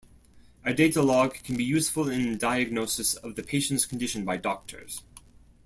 [0.65, 5.03] A data log can be useful in diagnosis of the patient's condition by doctors.